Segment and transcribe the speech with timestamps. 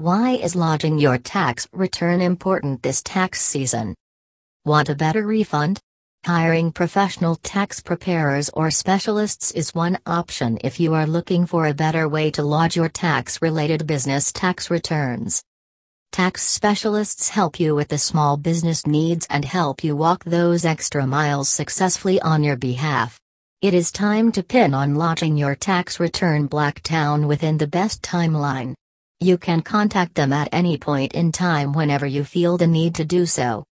[0.00, 3.94] Why is lodging your tax return important this tax season?
[4.64, 5.78] Want a better refund?
[6.24, 11.74] Hiring professional tax preparers or specialists is one option if you are looking for a
[11.74, 15.42] better way to lodge your tax related business tax returns.
[16.12, 21.06] Tax specialists help you with the small business needs and help you walk those extra
[21.06, 23.20] miles successfully on your behalf.
[23.60, 28.72] It is time to pin on lodging your tax return Blacktown within the best timeline.
[29.22, 33.04] You can contact them at any point in time whenever you feel the need to
[33.04, 33.64] do so.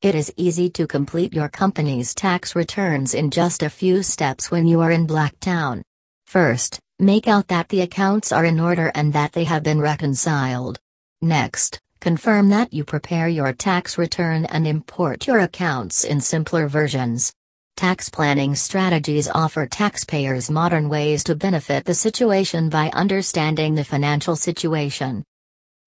[0.00, 4.66] It is easy to complete your company's tax returns in just a few steps when
[4.66, 5.82] you are in Blacktown.
[6.26, 10.80] First, make out that the accounts are in order and that they have been reconciled.
[11.20, 17.34] Next, confirm that you prepare your tax return and import your accounts in simpler versions.
[17.78, 24.34] Tax planning strategies offer taxpayers modern ways to benefit the situation by understanding the financial
[24.34, 25.22] situation.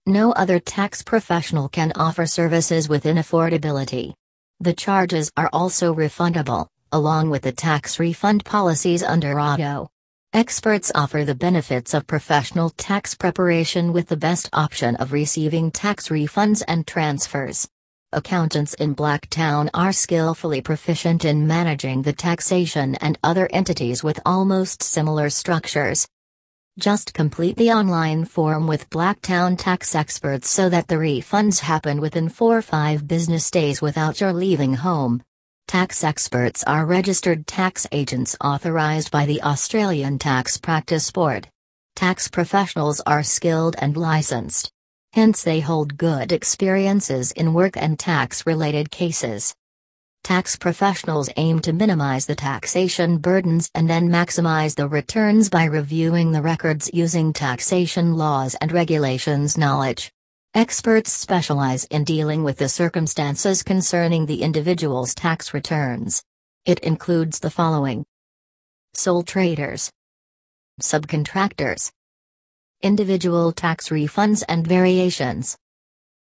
[0.06, 4.14] No other tax professional can offer services within affordability.
[4.62, 9.90] The charges are also refundable, along with the tax refund policies under auto.
[10.32, 16.08] Experts offer the benefits of professional tax preparation with the best option of receiving tax
[16.08, 17.68] refunds and transfers.
[18.14, 24.84] Accountants in Blacktown are skillfully proficient in managing the taxation and other entities with almost
[24.84, 26.06] similar structures.
[26.78, 32.28] Just complete the online form with Blacktown tax experts so that the refunds happen within
[32.28, 35.24] 4 or 5 business days without your leaving home.
[35.70, 41.48] Tax experts are registered tax agents authorized by the Australian Tax Practice Board.
[41.96, 44.70] Tax professionals are skilled and licensed.
[45.14, 49.54] Hence, they hold good experiences in work and tax related cases.
[50.24, 56.32] Tax professionals aim to minimize the taxation burdens and then maximize the returns by reviewing
[56.32, 60.12] the records using taxation laws and regulations knowledge.
[60.54, 66.24] Experts specialize in dealing with the circumstances concerning the individual's tax returns.
[66.66, 68.06] It includes the following
[68.94, 69.92] sole traders,
[70.82, 71.92] subcontractors,
[72.82, 75.58] individual tax refunds and variations.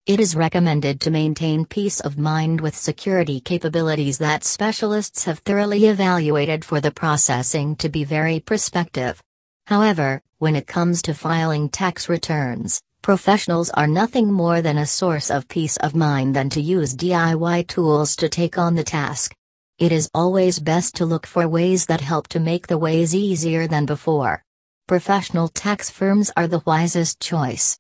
[0.06, 5.86] It is recommended to maintain peace of mind with security capabilities that specialists have thoroughly
[5.86, 9.22] evaluated for the processing to be very prospective.
[9.68, 15.30] However, when it comes to filing tax returns, professionals are nothing more than a source
[15.30, 19.36] of peace of mind than to use DIY tools to take on the task.
[19.78, 23.68] It is always best to look for ways that help to make the ways easier
[23.68, 24.44] than before.
[24.88, 27.80] Professional tax firms are the wisest choice.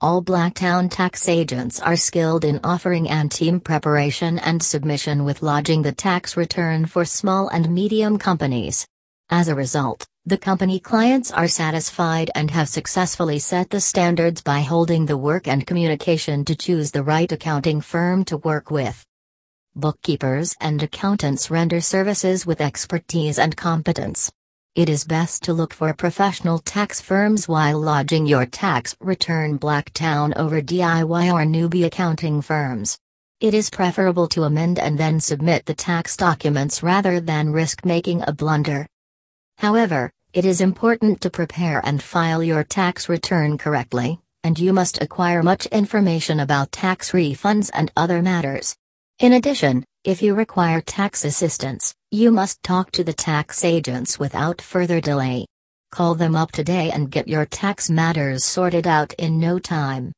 [0.00, 5.82] All Blacktown tax agents are skilled in offering and team preparation and submission with lodging
[5.82, 8.86] the tax return for small and medium companies.
[9.30, 14.60] As a result, the company clients are satisfied and have successfully set the standards by
[14.60, 19.04] holding the work and communication to choose the right accounting firm to work with.
[19.76, 24.32] Bookkeepers and accountants render services with expertise and competence.
[24.74, 30.34] It is best to look for professional tax firms while lodging your tax return Blacktown
[30.34, 32.98] over DIY or newbie accounting firms.
[33.38, 38.22] It is preferable to amend and then submit the tax documents rather than risk making
[38.26, 38.86] a blunder.
[39.58, 45.02] However, it is important to prepare and file your tax return correctly, and you must
[45.02, 48.74] acquire much information about tax refunds and other matters.
[49.18, 54.60] In addition, if you require tax assistance, you must talk to the tax agents without
[54.60, 55.46] further delay.
[55.90, 60.10] Call them up today and get your tax matters sorted out in no time.